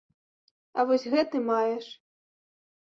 [0.77, 1.85] А вось гэты маеш.